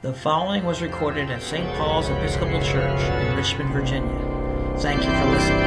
[0.00, 1.66] The following was recorded at St.
[1.74, 4.76] Paul's Episcopal Church in Richmond, Virginia.
[4.78, 5.58] Thank you for listening.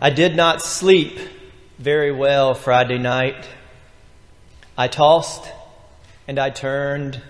[0.00, 1.18] I did not sleep
[1.78, 3.46] very well Friday night.
[4.78, 5.46] I tossed
[6.26, 7.20] and I turned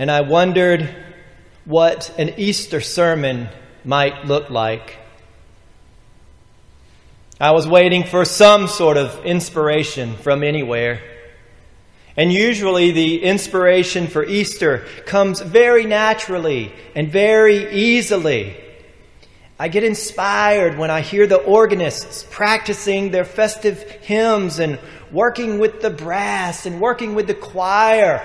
[0.00, 0.92] and I wondered
[1.64, 3.50] what an Easter sermon
[3.84, 4.98] might look like.
[7.38, 11.02] I was waiting for some sort of inspiration from anywhere.
[12.16, 18.56] And usually the inspiration for Easter comes very naturally and very easily.
[19.58, 24.78] I get inspired when I hear the organists practicing their festive hymns and
[25.12, 28.22] working with the brass and working with the choir.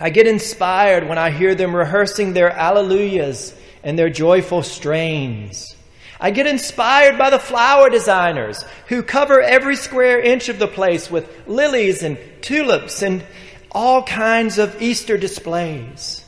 [0.00, 5.76] I get inspired when I hear them rehearsing their alleluias and their joyful strains.
[6.22, 11.10] I get inspired by the flower designers who cover every square inch of the place
[11.10, 13.24] with lilies and tulips and
[13.72, 16.24] all kinds of Easter displays.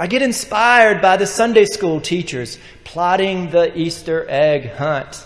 [0.00, 5.24] I get inspired by the Sunday school teachers plotting the Easter egg hunt.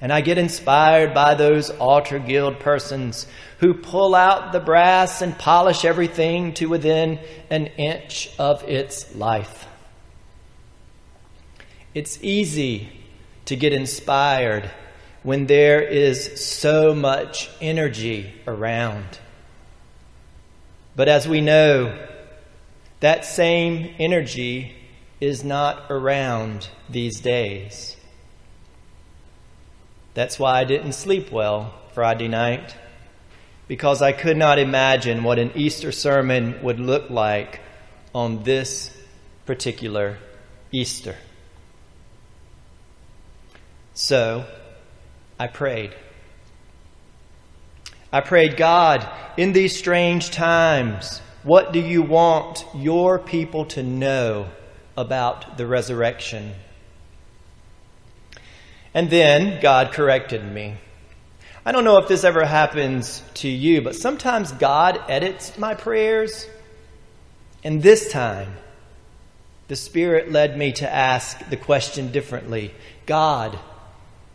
[0.00, 3.26] And I get inspired by those altar guild persons
[3.58, 7.18] who pull out the brass and polish everything to within
[7.50, 9.66] an inch of its life.
[11.96, 12.90] It's easy
[13.46, 14.70] to get inspired
[15.22, 19.18] when there is so much energy around.
[20.94, 21.98] But as we know,
[23.00, 24.74] that same energy
[25.22, 27.96] is not around these days.
[30.12, 32.76] That's why I didn't sleep well Friday night,
[33.68, 37.62] because I could not imagine what an Easter sermon would look like
[38.14, 38.94] on this
[39.46, 40.18] particular
[40.72, 41.16] Easter.
[43.96, 44.44] So
[45.38, 45.94] I prayed.
[48.12, 49.08] I prayed, God,
[49.38, 54.48] in these strange times, what do you want your people to know
[54.98, 56.52] about the resurrection?
[58.92, 60.74] And then God corrected me.
[61.64, 66.46] I don't know if this ever happens to you, but sometimes God edits my prayers.
[67.64, 68.56] And this time,
[69.68, 72.74] the Spirit led me to ask the question differently
[73.06, 73.58] God,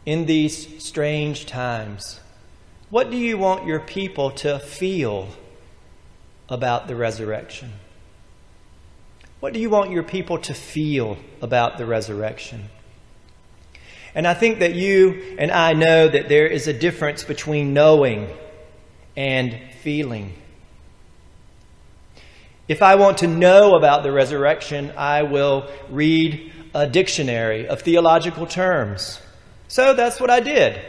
[0.06, 2.20] in these strange times?
[2.90, 5.30] What do you want your people to feel
[6.50, 7.72] about the resurrection?
[9.40, 12.70] What do you want your people to feel about the resurrection?
[14.14, 18.28] And I think that you and I know that there is a difference between knowing
[19.16, 20.34] and feeling.
[22.68, 28.46] If I want to know about the resurrection, I will read a dictionary of theological
[28.46, 29.20] terms.
[29.72, 30.82] So that's what I did.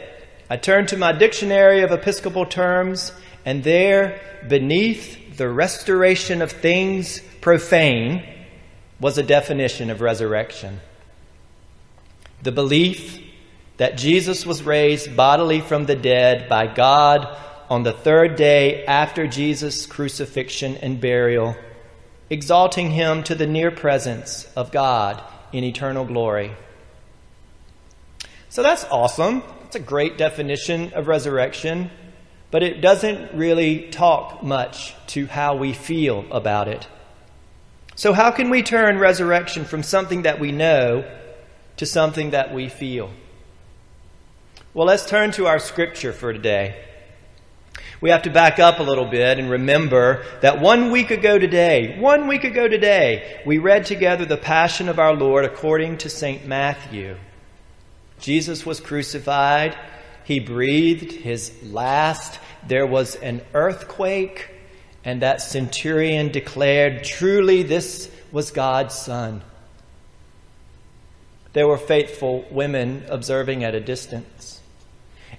[0.49, 3.13] I turned to my dictionary of Episcopal terms,
[3.45, 8.23] and there, beneath the restoration of things profane,
[8.99, 10.81] was a definition of resurrection.
[12.41, 13.23] The belief
[13.77, 17.37] that Jesus was raised bodily from the dead by God
[17.69, 21.55] on the third day after Jesus' crucifixion and burial,
[22.29, 25.23] exalting him to the near presence of God
[25.53, 26.51] in eternal glory.
[28.53, 29.41] So that's awesome.
[29.65, 31.89] It's a great definition of resurrection,
[32.51, 36.87] but it doesn't really talk much to how we feel about it.
[37.95, 41.03] So, how can we turn resurrection from something that we know
[41.77, 43.09] to something that we feel?
[44.75, 46.79] Well, let's turn to our scripture for today.
[48.01, 51.97] We have to back up a little bit and remember that one week ago today,
[51.99, 56.45] one week ago today, we read together the Passion of our Lord according to St.
[56.45, 57.15] Matthew.
[58.23, 59.77] Jesus was crucified.
[60.23, 62.39] He breathed his last.
[62.65, 64.49] There was an earthquake,
[65.03, 69.41] and that centurion declared, Truly, this was God's Son.
[71.51, 74.61] There were faithful women observing at a distance.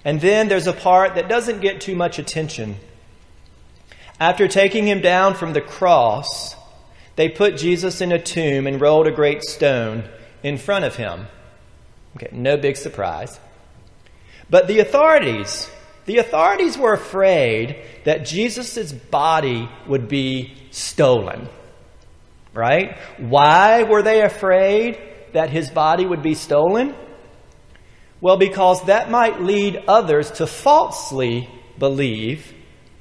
[0.03, 2.75] And then there's a part that doesn't get too much attention.
[4.19, 6.55] After taking him down from the cross,
[7.15, 10.03] they put Jesus in a tomb and rolled a great stone
[10.43, 11.25] in front of him.
[12.15, 13.39] Okay, no big surprise.
[14.49, 15.69] But the authorities,
[16.05, 21.49] the authorities were afraid that Jesus' body would be stolen.
[22.53, 22.97] Right?
[23.17, 24.97] Why were they afraid
[25.33, 26.95] that his body would be stolen?
[28.21, 32.53] Well, because that might lead others to falsely believe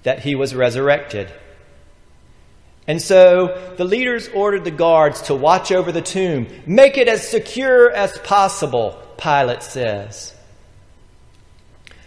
[0.02, 1.32] that he was resurrected.
[2.86, 7.26] And so the leaders ordered the guards to watch over the tomb, make it as
[7.26, 10.34] secure as possible, Pilate says.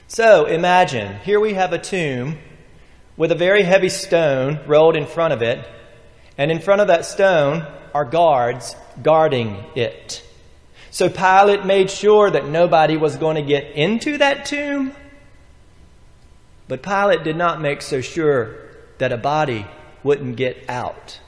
[0.07, 2.37] So imagine, here we have a tomb
[3.17, 5.67] with a very heavy stone rolled in front of it,
[6.37, 10.23] and in front of that stone are guards guarding it.
[10.91, 14.93] So Pilate made sure that nobody was going to get into that tomb.
[16.67, 18.55] But Pilate did not make so sure
[18.97, 19.67] that a body
[20.03, 21.19] wouldn't get out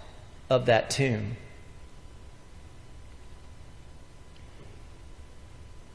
[0.50, 1.38] of that tomb.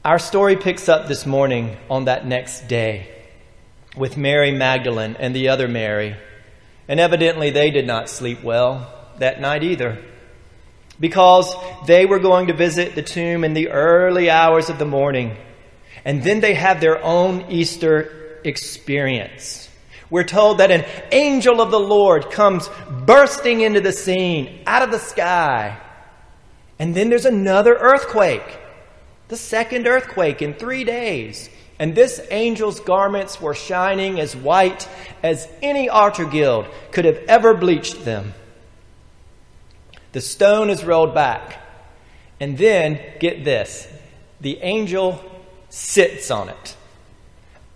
[0.05, 3.09] Our story picks up this morning on that next day
[3.97, 6.15] with Mary Magdalene and the other Mary.
[6.87, 10.05] And evidently they did not sleep well that night either.
[11.01, 11.57] Because
[11.87, 15.39] they were going to visit the tomb in the early hours of the morning.
[16.05, 19.71] And then they have their own Easter experience.
[20.11, 22.69] We're told that an angel of the Lord comes
[23.07, 25.81] bursting into the scene out of the sky.
[26.79, 28.59] And then there's another earthquake,
[29.29, 31.51] the second earthquake in three days.
[31.79, 34.89] And this angel's garments were shining as white
[35.23, 38.35] as any altar guild could have ever bleached them.
[40.13, 41.61] The stone is rolled back.
[42.41, 43.89] And then, get this
[44.41, 45.25] the angel
[45.71, 46.77] sits on it.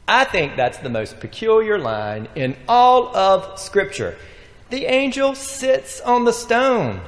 [0.06, 4.17] I think that's the most peculiar line in all of Scripture.
[4.71, 7.00] The angel sits on the stone,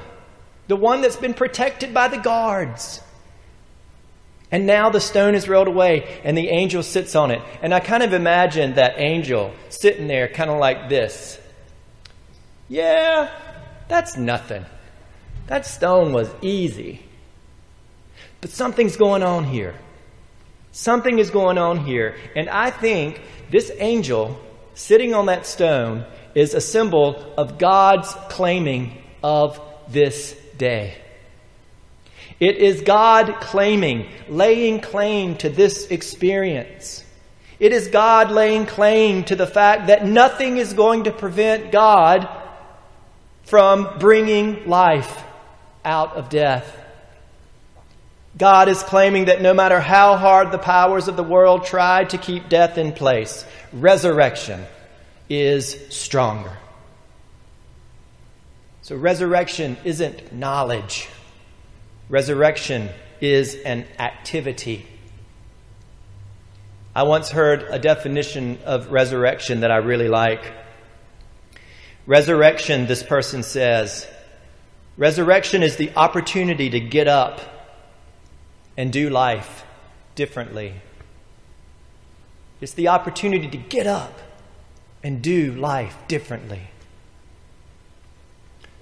[0.67, 3.01] the one that's been protected by the guards.
[4.51, 7.41] And now the stone is rolled away and the angel sits on it.
[7.61, 11.39] And I kind of imagine that angel sitting there, kind of like this.
[12.67, 13.29] Yeah,
[13.87, 14.65] that's nothing.
[15.47, 17.03] That stone was easy.
[18.41, 19.75] But something's going on here.
[20.71, 22.15] Something is going on here.
[22.35, 24.39] And I think this angel
[24.73, 29.59] sitting on that stone is a symbol of God's claiming of
[29.89, 30.95] this day.
[32.41, 37.05] It is God claiming, laying claim to this experience.
[37.59, 42.27] It is God laying claim to the fact that nothing is going to prevent God
[43.43, 45.23] from bringing life
[45.85, 46.79] out of death.
[48.35, 52.17] God is claiming that no matter how hard the powers of the world try to
[52.17, 54.65] keep death in place, resurrection
[55.29, 56.57] is stronger.
[58.81, 61.07] So, resurrection isn't knowledge.
[62.11, 62.89] Resurrection
[63.21, 64.85] is an activity.
[66.93, 70.51] I once heard a definition of resurrection that I really like.
[72.05, 74.05] Resurrection, this person says,
[74.97, 77.39] resurrection is the opportunity to get up
[78.75, 79.63] and do life
[80.15, 80.73] differently.
[82.59, 84.19] It's the opportunity to get up
[85.01, 86.63] and do life differently.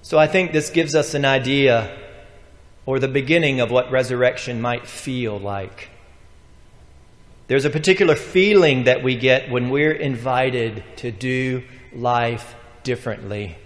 [0.02, 1.96] So I think this gives us an idea
[2.90, 5.90] or the beginning of what resurrection might feel like.
[7.46, 13.56] There's a particular feeling that we get when we're invited to do life differently.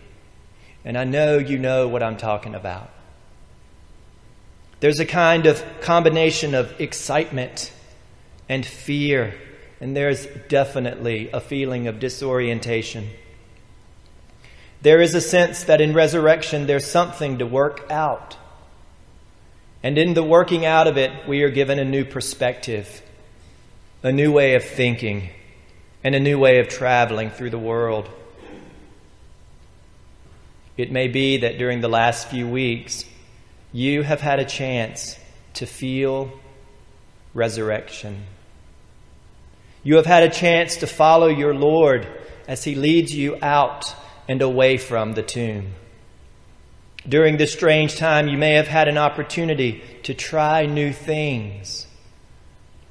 [0.85, 2.91] And I know you know what I'm talking about.
[4.81, 7.73] There's a kind of combination of excitement
[8.47, 9.35] and fear,
[9.81, 13.09] and there's definitely a feeling of disorientation.
[14.83, 18.37] There is a sense that in resurrection there's something to work out.
[19.85, 23.03] And in the working out of it, we are given a new perspective,
[24.03, 25.29] a new way of thinking,
[26.03, 28.09] and a new way of traveling through the world.
[30.79, 33.05] It may be that during the last few weeks,
[33.75, 35.19] you have had a chance
[35.55, 36.33] to feel
[37.35, 38.25] resurrection.
[39.83, 42.09] You have had a chance to follow your Lord
[42.49, 43.95] as He leads you out
[44.29, 45.75] and away from the tomb.
[47.07, 51.87] During this strange time, you may have had an opportunity to try new things,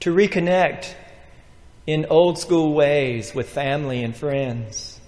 [0.01, 0.93] to reconnect
[1.87, 4.99] in old school ways with family and friends,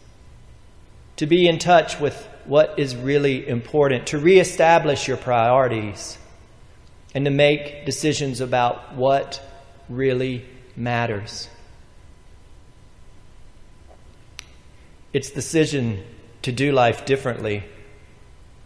[1.18, 6.18] to be in touch with what is really important, to reestablish your priorities,
[7.14, 9.40] and to make decisions about what
[9.88, 10.46] really
[10.76, 11.48] matters.
[15.14, 16.04] It's decision
[16.42, 17.64] to do life differently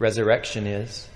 [0.00, 1.08] resurrection is.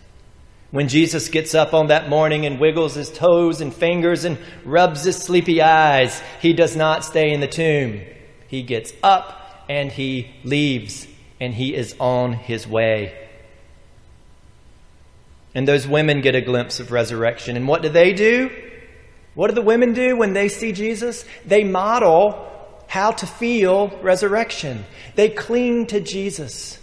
[0.70, 5.04] When Jesus gets up on that morning and wiggles his toes and fingers and rubs
[5.04, 8.02] his sleepy eyes, he does not stay in the tomb.
[8.46, 11.06] He gets up and he leaves
[11.40, 13.28] and he is on his way.
[15.54, 17.56] And those women get a glimpse of resurrection.
[17.56, 18.50] And what do they do?
[19.34, 21.24] What do the women do when they see Jesus?
[21.46, 22.50] They model
[22.88, 24.84] how to feel resurrection.
[25.14, 26.78] They cling to Jesus.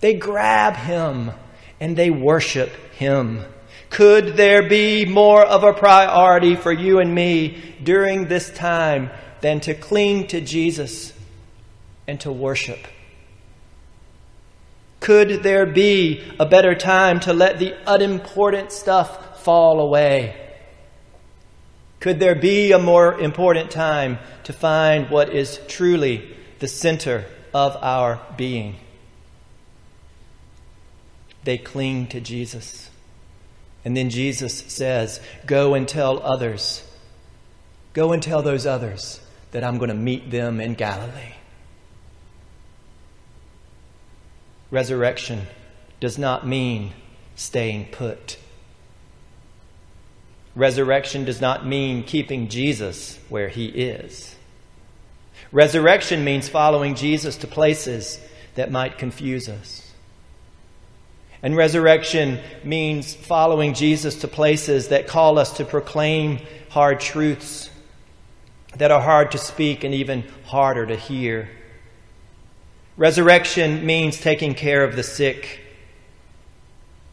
[0.00, 1.32] They grab him
[1.80, 3.44] and they worship him.
[3.90, 9.10] Could there be more of a priority for you and me during this time
[9.40, 11.12] than to cling to Jesus
[12.06, 12.80] and to worship?
[15.00, 20.34] Could there be a better time to let the unimportant stuff fall away?
[22.00, 27.24] Could there be a more important time to find what is truly the center
[27.54, 28.76] of our being?
[31.46, 32.90] They cling to Jesus.
[33.84, 36.82] And then Jesus says, Go and tell others.
[37.92, 39.20] Go and tell those others
[39.52, 41.34] that I'm going to meet them in Galilee.
[44.72, 45.42] Resurrection
[46.00, 46.92] does not mean
[47.36, 48.38] staying put.
[50.56, 54.34] Resurrection does not mean keeping Jesus where he is.
[55.52, 58.18] Resurrection means following Jesus to places
[58.56, 59.85] that might confuse us.
[61.42, 66.40] And resurrection means following Jesus to places that call us to proclaim
[66.70, 67.70] hard truths
[68.76, 71.48] that are hard to speak and even harder to hear.
[72.96, 75.60] Resurrection means taking care of the sick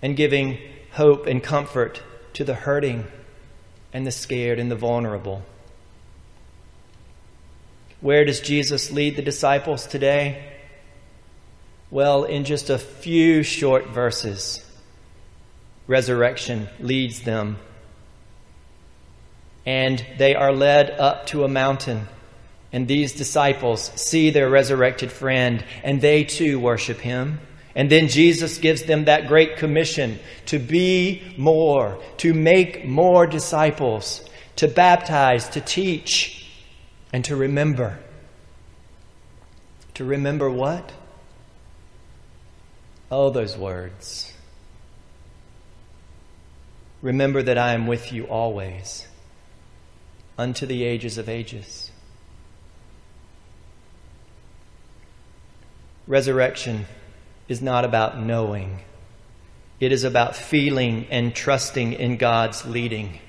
[0.02, 0.58] and giving
[0.92, 2.02] hope and comfort
[2.34, 3.06] to the hurting
[3.94, 5.44] and the scared and the vulnerable.
[8.02, 10.53] Where does Jesus lead the disciples today?
[11.94, 14.66] Well, in just a few short verses,
[15.86, 17.58] resurrection leads them.
[19.64, 22.08] And they are led up to a mountain
[22.74, 27.40] and these disciples see their resurrected friend, and they too worship him.
[27.76, 34.28] And then Jesus gives them that great commission to be more, to make more disciples,
[34.56, 36.50] to baptize, to teach,
[37.14, 38.00] and to remember.
[39.94, 40.92] To remember what?
[43.16, 44.34] Oh, those words.
[47.04, 49.06] Remember that I am with you always,
[50.36, 51.92] unto the ages of ages.
[56.08, 56.88] Resurrection
[57.48, 58.80] is not about knowing,
[59.80, 63.20] it is about feeling and trusting in God's leading.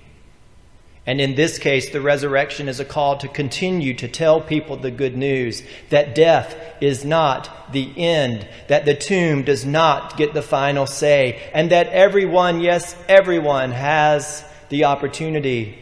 [1.06, 4.90] And in this case, the resurrection is a call to continue to tell people the
[4.90, 10.40] good news that death is not the end, that the tomb does not get the
[10.40, 15.78] final say, and that everyone, yes, everyone, has the opportunity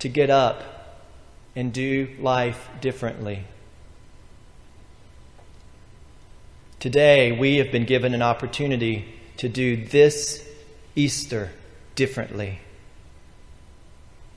[0.00, 0.62] to get up
[1.54, 3.44] and do life differently.
[6.80, 10.46] Today, we have been given an opportunity to do this
[10.96, 11.50] Easter
[11.94, 12.58] differently.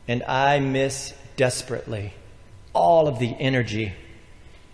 [0.07, 2.13] And I miss desperately
[2.73, 3.93] all of the energy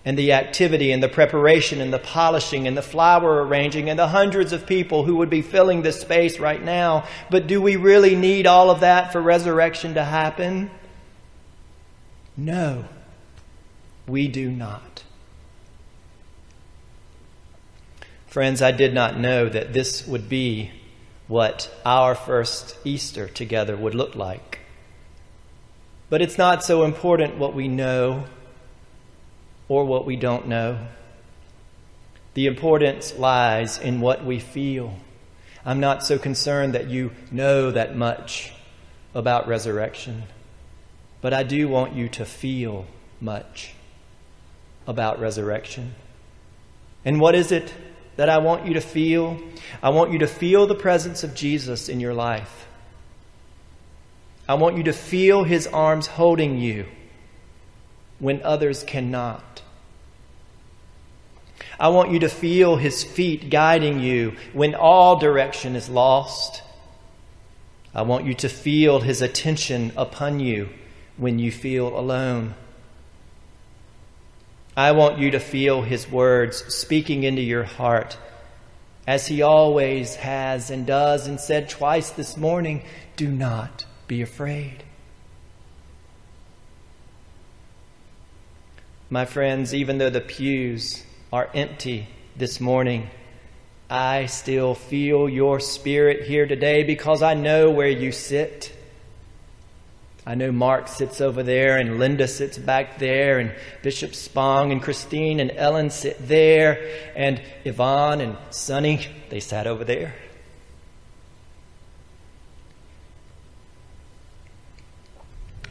[0.05, 4.07] and the activity and the preparation and the polishing and the flower arranging and the
[4.07, 7.05] hundreds of people who would be filling this space right now.
[7.29, 10.69] But do we really need all of that for resurrection to happen?
[12.35, 12.85] No,
[14.07, 15.03] we do not.
[18.27, 20.71] Friends, I did not know that this would be
[21.27, 24.52] what our first Easter together would look like.
[26.13, 28.25] But it's not so important what we know
[29.67, 30.77] or what we don't know.
[32.35, 34.93] The importance lies in what we feel.
[35.65, 38.53] I'm not so concerned that you know that much
[39.15, 40.25] about resurrection,
[41.21, 42.85] but I do want you to feel
[43.19, 43.73] much
[44.85, 45.95] about resurrection.
[47.03, 47.73] And what is it
[48.17, 49.41] that I want you to feel.
[49.81, 52.67] I want you to feel the presence of Jesus in your life.
[54.53, 56.85] I want you to feel his arms holding you
[58.19, 59.63] when others cannot.
[61.79, 66.61] I want you to feel his feet guiding you when all direction is lost.
[67.95, 70.69] I want you to feel his attention upon you
[71.17, 72.53] when you feel alone.
[74.77, 78.17] I want you to feel His words speaking into your heart
[79.07, 82.83] as He always has and does and said twice this morning
[83.15, 84.83] do not be afraid.
[89.09, 93.09] My friends, even though the pews are empty this morning,
[93.89, 98.71] I still feel your spirit here today because I know where you sit.
[100.27, 103.51] I know Mark sits over there, and Linda sits back there, and
[103.81, 109.83] Bishop Spong and Christine and Ellen sit there, and Yvonne and Sonny, they sat over
[109.83, 110.13] there.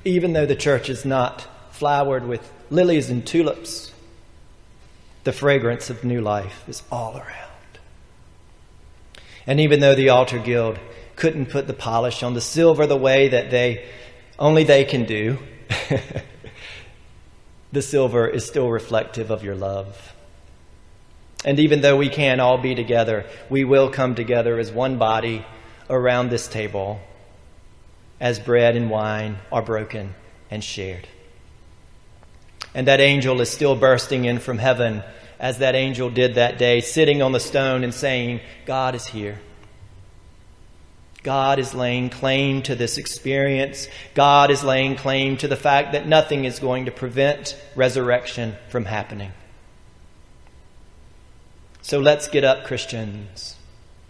[0.04, 3.92] Even though the church is not flowered with lilies and tulips,
[5.25, 7.78] the fragrance of new life is all around.
[9.47, 10.78] And even though the altar guild
[11.16, 13.85] couldn't put the polish on the silver the way that they
[14.38, 15.38] only they can do.
[17.73, 20.14] the silver is still reflective of your love.
[21.44, 25.44] And even though we can't all be together, we will come together as one body
[25.90, 27.00] around this table
[28.23, 30.14] as bread and wine are broken
[30.49, 31.09] and shared.
[32.73, 35.02] And that angel is still bursting in from heaven
[35.41, 39.41] as that angel did that day, sitting on the stone and saying, God is here.
[41.25, 43.88] God is laying claim to this experience.
[44.14, 48.85] God is laying claim to the fact that nothing is going to prevent resurrection from
[48.85, 49.33] happening.
[51.83, 53.57] So let's get up, Christians,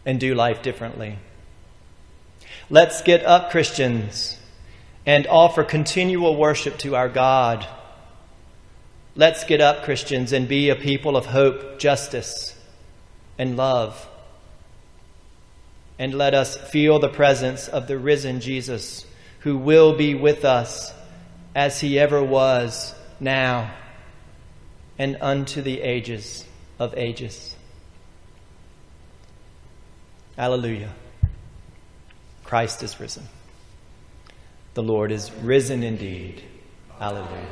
[0.04, 1.18] and do life differently.
[2.72, 4.36] Let's get up, Christians,
[5.06, 7.64] and offer continual worship to our God.
[9.14, 12.56] Let's get up, Christians, and be a people of hope, justice,
[13.38, 14.08] and love
[16.02, 19.06] and let us feel the presence of the risen Jesus
[19.40, 20.92] who will be with us
[21.54, 23.72] as he ever was now
[24.98, 26.44] and unto the ages
[26.80, 27.54] of ages.
[30.36, 30.92] Alleluia.
[32.52, 33.26] Christ is risen.
[34.74, 36.42] The Lord is risen indeed.
[37.00, 37.46] Alleluia.